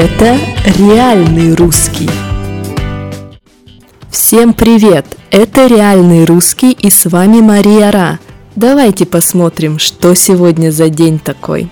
Это 0.00 0.38
реальный 0.78 1.56
русский. 1.56 2.08
Всем 4.08 4.54
привет! 4.54 5.04
Это 5.32 5.66
реальный 5.66 6.24
русский 6.24 6.70
и 6.70 6.88
с 6.88 7.06
вами 7.06 7.40
Мария 7.40 7.90
Ра. 7.90 8.20
Давайте 8.54 9.06
посмотрим, 9.06 9.80
что 9.80 10.14
сегодня 10.14 10.70
за 10.70 10.88
день 10.88 11.18
такой. 11.18 11.68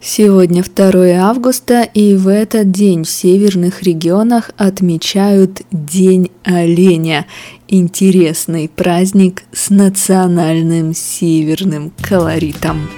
Сегодня 0.00 0.64
2 0.64 1.06
августа, 1.20 1.82
и 1.82 2.16
в 2.16 2.28
этот 2.28 2.70
день 2.70 3.04
в 3.04 3.10
северных 3.10 3.82
регионах 3.82 4.52
отмечают 4.56 5.60
День 5.70 6.30
оленя. 6.44 7.26
Интересный 7.68 8.70
праздник 8.74 9.42
с 9.52 9.68
национальным 9.68 10.94
северным 10.94 11.92
колоритом. 12.00 12.88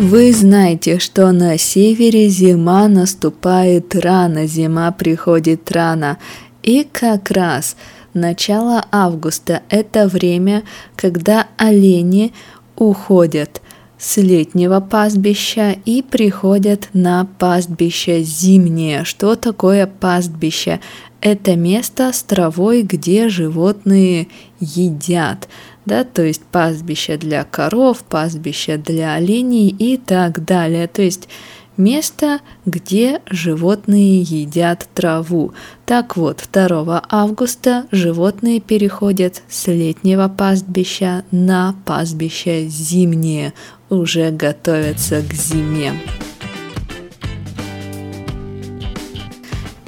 Вы 0.00 0.32
знаете, 0.32 0.98
что 0.98 1.30
на 1.30 1.58
севере 1.58 2.30
зима 2.30 2.88
наступает 2.88 3.94
рано, 3.94 4.46
зима 4.46 4.92
приходит 4.92 5.70
рано. 5.70 6.16
И 6.62 6.88
как 6.90 7.30
раз 7.30 7.76
начало 8.14 8.86
августа– 8.90 9.60
это 9.68 10.08
время, 10.08 10.62
когда 10.96 11.48
олени 11.58 12.32
уходят 12.76 13.60
с 13.98 14.16
летнего 14.16 14.80
пастбища 14.80 15.76
и 15.84 16.00
приходят 16.00 16.88
на 16.94 17.26
пастбище 17.38 18.22
зимнее. 18.22 19.04
Что 19.04 19.36
такое 19.36 19.86
пастбище? 19.86 20.80
Это 21.20 21.54
место 21.56 22.12
с 22.12 22.22
травой, 22.22 22.82
где 22.82 23.28
животные 23.28 24.28
едят 24.58 25.48
да, 25.90 26.04
то 26.04 26.22
есть 26.22 26.42
пастбище 26.42 27.16
для 27.16 27.44
коров, 27.44 28.04
пастбище 28.04 28.76
для 28.76 29.14
оленей 29.14 29.68
и 29.68 29.96
так 29.96 30.44
далее. 30.44 30.86
То 30.86 31.02
есть 31.02 31.28
место, 31.76 32.40
где 32.64 33.20
животные 33.28 34.20
едят 34.20 34.88
траву. 34.94 35.52
Так 35.86 36.16
вот, 36.16 36.44
2 36.52 37.04
августа 37.08 37.86
животные 37.90 38.60
переходят 38.60 39.42
с 39.48 39.66
летнего 39.66 40.28
пастбища 40.28 41.24
на 41.30 41.74
пастбище 41.84 42.68
зимнее, 42.68 43.52
уже 43.88 44.30
готовятся 44.30 45.22
к 45.22 45.32
зиме. 45.32 45.94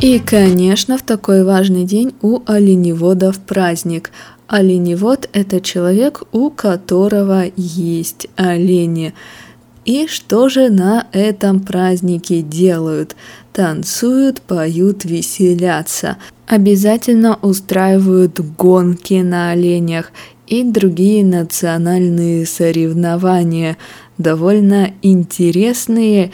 И, 0.03 0.19
конечно, 0.19 0.98
в 0.98 1.03
такой 1.03 1.45
важный 1.45 1.84
день 1.84 2.12
у 2.22 2.41
оленеводов 2.45 3.39
праздник. 3.39 4.11
Оленевод– 4.48 5.28
это 5.33 5.61
человек, 5.61 6.25
у 6.33 6.50
которого 6.50 7.45
есть 7.55 8.27
олени. 8.34 9.14
И 9.84 10.08
что 10.08 10.48
же 10.48 10.70
на 10.70 11.06
этом 11.12 11.61
празднике 11.61 12.42
делают? 12.42 13.14
Танцуют, 13.53 14.42
поют, 14.42 15.05
веселятся. 15.05 16.17
Обязательно 16.48 17.39
устраивают 17.41 18.41
гонки 18.41 19.23
на 19.23 19.53
оленях 19.53 20.11
и 20.48 20.64
другие 20.64 21.25
национальные 21.25 22.45
соревнования, 22.45 23.77
довольно 24.19 24.95
интересные 25.00 26.33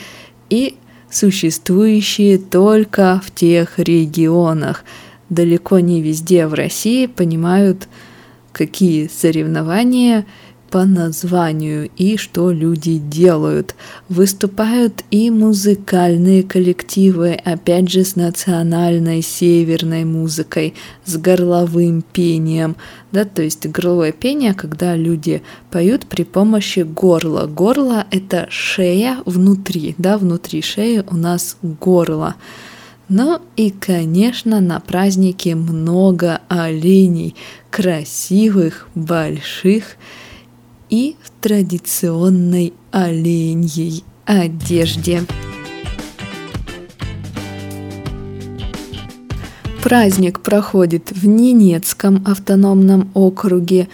и 0.48 0.78
существующие 1.11 2.39
только 2.39 3.20
в 3.25 3.31
тех 3.31 3.78
регионах. 3.78 4.84
Далеко 5.28 5.78
не 5.81 6.03
везде 6.03 6.47
в 6.47 6.55
России 6.55 7.06
понимают, 7.06 7.89
какие 8.53 9.09
соревнования– 9.09 10.27
по 10.70 10.84
названию 10.84 11.91
и 11.97 12.16
что 12.16 12.50
люди 12.50 12.98
делают. 12.98 13.74
Выступают 14.08 15.05
и 15.11 15.30
музыкальные 15.30 16.42
коллективы, 16.42 17.33
опять 17.33 17.90
же 17.90 18.05
с 18.05 18.17
национальной 18.17 19.23
северной 19.23 20.05
музыкой, 20.05 20.74
с 21.05 21.17
горловым 21.17 22.02
пением. 22.02 22.77
Да, 23.12 23.24
то 23.24 23.42
есть 23.42 23.67
горловое 23.67 24.12
пение, 24.12 24.55
когда 24.55 24.95
люди 24.95 25.42
поют 25.70 26.06
при 26.06 26.24
помощи 26.24 26.80
горла. 26.80 27.46
Горло– 27.46 28.06
это 28.11 28.46
шея 28.50 29.18
внутри, 29.24 29.95
да, 29.98 30.18
внутри 30.18 30.62
шеи 30.62 31.02
у 31.11 31.17
нас 31.17 31.56
горло. 31.62 32.36
Ну 33.08 33.40
и, 33.56 33.70
конечно, 33.70 34.61
на 34.61 34.80
празднике 34.80 35.55
много 35.55 36.42
оленей, 36.48 37.35
красивых, 37.70 38.86
больших, 38.95 39.96
и 40.90 41.16
в 41.22 41.30
традиционной 41.40 42.72
оленьей 42.90 44.04
одежде. 44.24 45.22
Праздник 49.82 50.40
проходит 50.40 51.12
в 51.12 51.26
Ненецком 51.26 52.22
автономном 52.26 53.10
округе. 53.14 53.88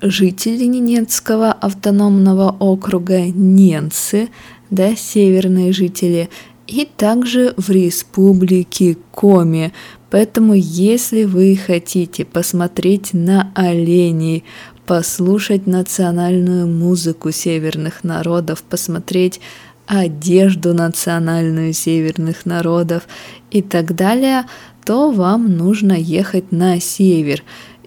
Жители 0.00 0.64
Ненецкого 0.64 1.52
автономного 1.52 2.56
округа– 2.58 3.20
ненцы, 3.26 4.28
да, 4.70 4.96
северные 4.96 5.72
жители, 5.72 6.30
и 6.66 6.84
также 6.96 7.54
в 7.56 7.70
республике 7.70 8.96
Коми. 9.12 9.72
Поэтому, 10.10 10.54
если 10.54 11.24
вы 11.24 11.56
хотите 11.56 12.24
посмотреть 12.24 13.12
на 13.12 13.52
оленей, 13.54 14.44
послушать 14.86 15.66
национальную 15.66 16.66
музыку 16.66 17.32
северных 17.32 18.04
народов, 18.04 18.62
посмотреть 18.62 19.40
одежду 19.86 20.74
национальную 20.74 21.72
северных 21.72 22.46
народов 22.46 23.06
и 23.50 23.62
так 23.62 23.94
далее, 23.94 24.44
то 24.84 25.10
вам 25.10 25.56
нужно 25.56 25.92
ехать 25.92 26.52
на 26.52 26.80
север. 26.80 27.42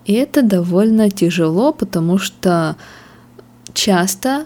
И 0.05 0.13
это 0.13 0.41
довольно 0.41 1.09
тяжело, 1.09 1.71
потому 1.71 2.17
что 2.17 2.75
часто 3.73 4.45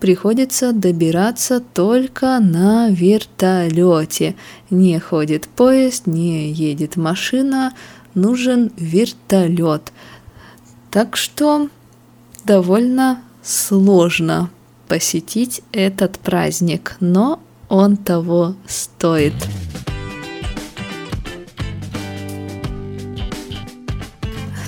приходится 0.00 0.72
добираться 0.72 1.60
только 1.60 2.38
на 2.40 2.88
вертолете. 2.90 4.36
Не 4.70 4.98
ходит 4.98 5.48
поезд, 5.48 6.06
не 6.06 6.50
едет 6.50 6.96
машина, 6.96 7.72
нужен 8.14 8.72
вертолет. 8.76 9.92
Так 10.96 11.12
что 11.14 11.68
довольно 12.46 13.20
сложно 13.42 14.48
посетить 14.88 15.60
этот 15.70 16.18
праздник, 16.18 16.96
но 17.00 17.38
он 17.68 17.98
того 17.98 18.54
стоит. 18.66 19.34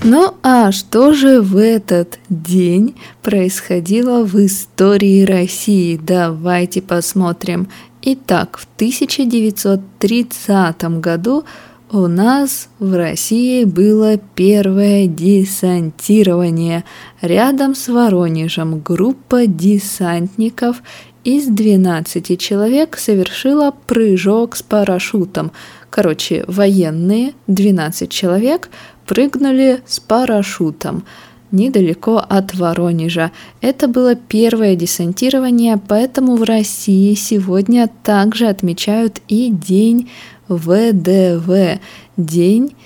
Ну 0.04 0.34
а 0.42 0.70
что 0.70 1.14
же 1.14 1.40
в 1.40 1.56
этот 1.56 2.18
день 2.28 2.96
происходило 3.22 4.22
в 4.22 4.34
истории 4.44 5.24
России? 5.24 5.96
Давайте 5.96 6.82
посмотрим. 6.82 7.70
Итак, 8.02 8.58
в 8.58 8.66
1930 8.76 10.82
году 11.00 11.46
у 11.90 12.06
нас 12.06 12.68
в 12.78 12.94
России 12.94 13.64
было 13.64 14.18
первое 14.18 15.06
десантирование. 15.06 16.84
Рядом 17.22 17.74
с 17.74 17.88
Воронежем 17.88 18.80
группа 18.80 19.46
десантников 19.46 20.82
из 21.24 21.46
12 21.46 22.38
человек 22.38 22.98
совершила 22.98 23.74
прыжок 23.86 24.56
с 24.56 24.62
парашютом. 24.62 25.52
Короче, 25.88 26.44
военные, 26.46 27.32
12 27.46 28.10
человек, 28.10 28.68
прыгнули 29.06 29.80
с 29.86 29.98
парашютом 29.98 31.04
недалеко 31.50 32.18
от 32.18 32.54
Воронежа. 32.54 33.32
Это 33.60 33.88
было 33.88 34.14
первое 34.14 34.76
десантирование, 34.76 35.80
поэтому 35.88 36.36
в 36.36 36.42
России 36.42 37.14
сегодня 37.14 37.88
также 38.02 38.48
отмечают 38.48 39.22
и 39.28 39.50
День 39.50 40.10
ВДВ– 40.48 41.80
День 42.16 42.76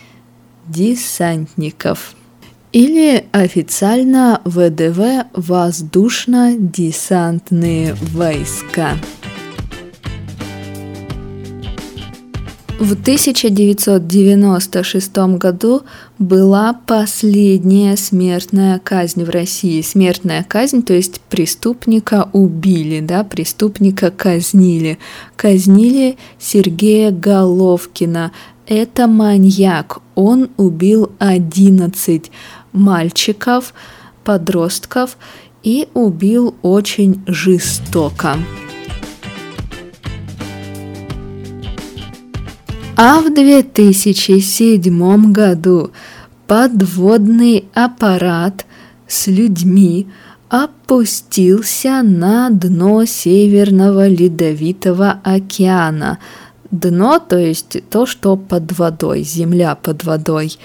десантников. 0.68 2.14
Или 2.72 3.24
официально 3.32 4.40
ВДВ– 4.44 5.26
Воздушно-десантные 5.34 7.96
войска. 8.14 8.96
В 12.82 12.92
1996 12.94 15.16
году 15.38 15.82
была 16.18 16.72
последняя 16.72 17.96
смертная 17.96 18.80
казнь 18.80 19.22
в 19.22 19.30
России. 19.30 19.80
Смертная 19.82 20.42
казнь, 20.42 20.82
то 20.82 20.92
есть 20.92 21.20
преступника 21.20 22.28
убили, 22.32 22.98
да, 22.98 23.22
преступника 23.22 24.10
казнили. 24.10 24.98
Казнили 25.36 26.16
Сергея 26.40 27.12
Головкина. 27.12 28.32
Это 28.66 29.06
маньяк. 29.06 30.00
Он 30.16 30.50
убил 30.56 31.12
11 31.20 32.32
мальчиков, 32.72 33.74
подростков 34.24 35.18
и 35.62 35.86
убил 35.94 36.56
очень 36.62 37.22
жестоко. 37.28 38.38
А 42.96 43.20
в 43.20 43.32
2007 43.32 45.32
году 45.32 45.92
подводный 46.46 47.64
аппарат 47.72 48.66
с 49.08 49.28
людьми 49.28 50.08
опустился 50.50 52.02
на 52.02 52.50
дно 52.50 53.06
Северного 53.06 54.06
Ледовитого 54.06 55.20
океана. 55.24 56.18
Дно, 56.70 57.18
то 57.18 57.38
есть 57.38 57.78
то, 57.88 58.04
что 58.04 58.36
под 58.36 58.78
водой, 58.78 59.22
земля 59.22 59.74
под 59.74 60.04
водой. 60.04 60.58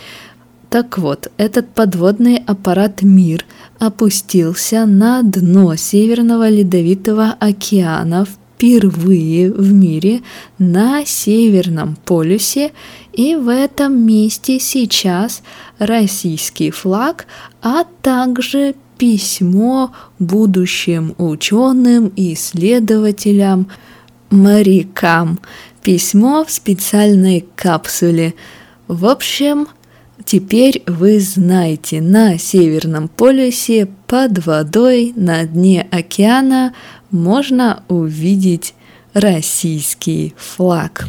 Так 0.69 0.97
вот, 0.97 1.31
этот 1.37 1.69
подводный 1.69 2.43
аппарат 2.45 3.01
«Мир» 3.01 3.45
опустился 3.79 4.85
на 4.85 5.23
дно 5.23 5.77
Северного 5.77 6.49
Ледовитого 6.49 7.35
океана 7.39 8.27
впервые 8.57 9.51
в 9.51 9.71
мире 9.71 10.21
на 10.57 11.05
Северном 11.05 11.95
полюсе, 12.05 12.71
и 13.13 13.35
в 13.35 13.49
этом 13.49 13.99
месте 14.05 14.59
сейчас 14.59 15.43
российский 15.77 16.71
флаг, 16.71 17.27
а 17.61 17.83
также 18.01 18.73
письмо 18.97 19.91
будущим 20.17 21.13
ученым, 21.19 22.11
исследователям, 22.15 23.69
морякам. 24.31 25.39
Письмо 25.83 26.43
в 26.43 26.51
специальной 26.51 27.45
капсуле. 27.55 28.33
В 28.87 29.05
общем, 29.05 29.67
Теперь 30.25 30.83
вы 30.87 31.21
знаете, 31.21 32.01
на 32.01 32.37
Северном 32.37 33.07
полюсе 33.07 33.87
под 34.07 34.45
водой 34.45 35.13
на 35.15 35.45
дне 35.45 35.87
океана 35.89 36.73
можно 37.11 37.83
увидеть 37.87 38.73
российский 39.13 40.33
флаг. 40.37 41.07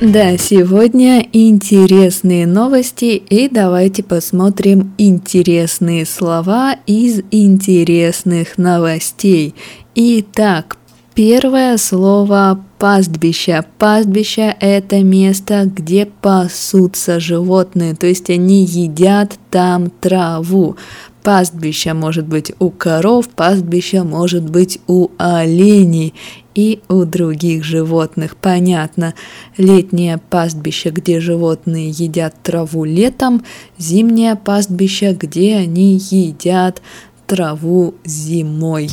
Да, 0.00 0.36
сегодня 0.36 1.26
интересные 1.32 2.46
новости 2.46 3.16
и 3.16 3.48
давайте 3.48 4.02
посмотрим 4.02 4.92
интересные 4.98 6.04
слова 6.04 6.76
из 6.86 7.22
интересных 7.30 8.58
новостей. 8.58 9.54
Итак, 9.94 10.76
Первое 11.16 11.78
слово 11.78 12.62
пастбище. 12.78 13.64
Пастбище– 13.78 14.54
это 14.60 15.02
место, 15.02 15.64
где 15.64 16.04
пасутся 16.04 17.20
животные, 17.20 17.94
то 17.94 18.06
есть 18.06 18.28
они 18.28 18.66
едят 18.66 19.38
там 19.50 19.88
траву. 19.88 20.76
Пастбище 21.22 21.94
может 21.94 22.26
быть 22.26 22.52
у 22.58 22.68
коров, 22.68 23.30
пастбище 23.30 24.02
может 24.02 24.50
быть 24.50 24.78
у 24.88 25.08
оленей 25.16 26.12
и 26.54 26.82
у 26.90 27.06
других 27.06 27.64
животных. 27.64 28.36
Понятно, 28.36 29.14
летнее 29.56 30.18
пастбище, 30.18 30.90
где 30.90 31.20
животные 31.20 31.88
едят 31.88 32.34
траву 32.42 32.84
летом, 32.84 33.42
зимнее 33.78 34.36
пастбище, 34.36 35.16
где 35.18 35.56
они 35.56 35.96
едят 36.10 36.82
траву 37.26 37.94
зимой. 38.04 38.90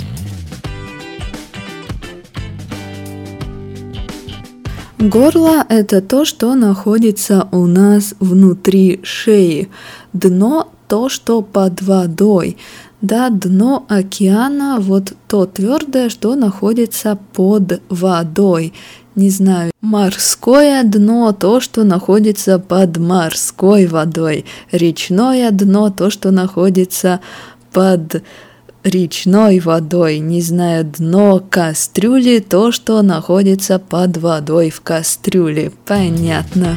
Горло– 5.04 5.66
это 5.70 6.02
то, 6.02 6.24
что 6.24 6.56
находится 6.56 7.50
у 7.52 7.66
нас 7.66 8.16
внутри 8.22 9.02
шеи. 9.04 9.68
Дно– 10.14 10.70
то, 10.88 11.10
что 11.10 11.42
под 11.42 11.82
водой. 11.82 12.56
Да, 13.02 13.30
дно 13.30 13.86
океана– 13.90 14.78
вот 14.80 15.12
то 15.28 15.46
твердое, 15.46 16.08
что 16.08 16.36
находится 16.36 17.20
под 17.34 17.82
водой. 17.90 18.74
Не 19.16 19.30
знаю, 19.30 19.74
морское 19.82 20.84
дно– 20.84 21.34
то, 21.38 21.60
что 21.60 21.84
находится 21.84 22.58
под 22.58 22.96
морской 22.98 23.88
водой. 23.88 24.46
Речное 24.72 25.52
дно– 25.52 25.90
то, 25.98 26.10
что 26.12 26.32
находится 26.32 27.20
под 27.74 28.24
речной 28.84 29.60
водой, 29.60 30.20
не 30.20 30.42
знаю, 30.42 30.86
дно 30.86 31.44
кастрюли, 31.50 32.40
то, 32.40 32.72
что 32.72 33.02
находится 33.02 33.80
под 33.80 34.18
водой 34.18 34.70
в 34.70 34.82
кастрюле. 34.82 35.72
Понятно. 35.86 36.76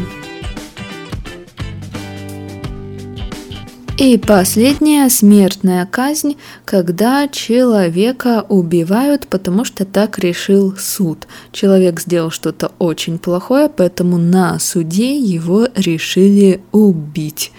И 3.98 4.18
последняя 4.18 5.08
смертная 5.08 5.86
казнь, 5.86 6.36
когда 6.66 7.28
человека 7.28 8.44
убивают, 8.46 9.26
потому 9.26 9.64
что 9.64 9.86
так 9.86 10.18
решил 10.18 10.76
суд. 10.76 11.26
Человек 11.50 12.00
сделал 12.00 12.30
что-то 12.30 12.72
очень 12.78 13.18
плохое, 13.18 13.70
поэтому 13.74 14.18
на 14.18 14.58
суде 14.58 15.18
его 15.18 15.68
решили 15.74 16.60
убить. 16.72 17.52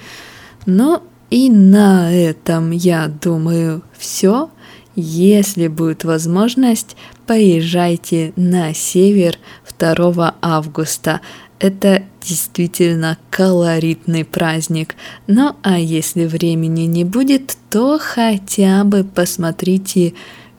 Но 0.68 1.02
и 1.30 1.50
на 1.50 2.14
этом, 2.14 2.72
я 2.72 3.08
думаю, 3.08 3.82
все. 3.98 4.50
Если 4.96 5.68
будет 5.68 6.04
возможность, 6.04 6.96
поезжайте 7.28 8.34
на 8.36 8.74
север 8.74 9.38
2 9.78 10.36
августа. 10.42 11.22
Это 11.60 12.04
действительно 12.22 13.18
колоритный 13.30 14.26
праздник. 14.26 14.96
Ну 15.28 15.56
а 15.62 15.80
если 15.80 16.26
времени 16.26 16.84
не 16.84 17.04
будет, 17.04 17.58
то 17.70 18.00
хотя 18.02 18.84
бы 18.84 19.04
посмотрите 19.04 20.14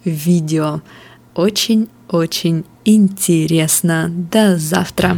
видео. 0.05 0.83
Очень-очень 1.35 2.65
интересно. 2.85 4.09
До 4.09 4.57
завтра! 4.57 5.17